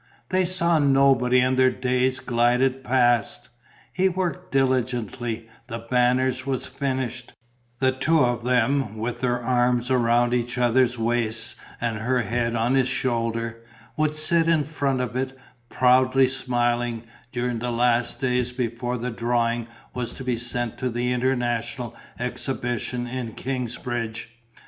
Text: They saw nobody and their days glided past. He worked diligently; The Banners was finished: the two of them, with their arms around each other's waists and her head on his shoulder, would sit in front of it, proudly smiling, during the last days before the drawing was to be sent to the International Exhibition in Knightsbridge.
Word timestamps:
They 0.29 0.45
saw 0.45 0.79
nobody 0.79 1.39
and 1.41 1.57
their 1.59 1.69
days 1.69 2.19
glided 2.19 2.83
past. 2.83 3.49
He 3.93 4.09
worked 4.09 4.51
diligently; 4.51 5.47
The 5.67 5.77
Banners 5.77 6.43
was 6.43 6.65
finished: 6.65 7.33
the 7.77 7.91
two 7.91 8.23
of 8.25 8.43
them, 8.43 8.97
with 8.97 9.21
their 9.21 9.39
arms 9.39 9.91
around 9.91 10.33
each 10.33 10.57
other's 10.57 10.97
waists 10.97 11.55
and 11.79 11.99
her 11.99 12.23
head 12.23 12.55
on 12.55 12.73
his 12.73 12.87
shoulder, 12.87 13.57
would 13.95 14.15
sit 14.15 14.47
in 14.47 14.63
front 14.63 15.01
of 15.01 15.15
it, 15.15 15.37
proudly 15.69 16.25
smiling, 16.25 17.03
during 17.31 17.59
the 17.59 17.69
last 17.71 18.19
days 18.19 18.51
before 18.51 18.97
the 18.97 19.11
drawing 19.11 19.67
was 19.93 20.13
to 20.15 20.23
be 20.23 20.35
sent 20.35 20.79
to 20.79 20.89
the 20.89 21.13
International 21.13 21.95
Exhibition 22.17 23.05
in 23.05 23.35
Knightsbridge. 23.35 24.29